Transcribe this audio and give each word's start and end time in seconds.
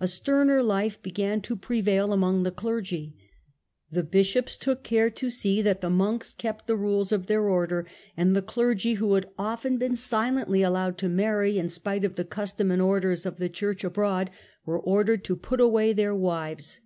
A 0.00 0.08
sterner 0.08 0.64
life 0.64 1.00
began 1.00 1.40
to 1.42 1.54
prevail 1.54 2.12
among 2.12 2.42
the 2.42 2.50
clergy. 2.50 3.14
The 3.88 4.02
bishops 4.02 4.56
took 4.56 4.82
care 4.82 5.10
to 5.10 5.30
see 5.30 5.62
that 5.62 5.80
the 5.80 5.88
monks 5.88 6.32
kept 6.32 6.66
the 6.66 6.74
rules 6.74 7.12
of 7.12 7.28
their 7.28 7.48
order, 7.48 7.86
and 8.16 8.34
the 8.34 8.42
clergy, 8.42 8.94
who 8.94 9.14
had 9.14 9.30
often 9.38 9.78
been 9.78 9.94
silently 9.94 10.62
allowed 10.62 10.98
to 10.98 11.08
marry, 11.08 11.56
in 11.56 11.68
spite 11.68 12.02
of 12.02 12.16
the 12.16 12.24
custom 12.24 12.72
and 12.72 12.82
orders 12.82 13.24
of 13.24 13.36
the 13.36 13.48
church 13.48 13.84
abroad, 13.84 14.32
were 14.66 14.80
ordered 14.80 15.22
to 15.26 15.36
put 15.36 15.60
away 15.60 15.92
their 15.92 16.16
wives. 16.16 16.80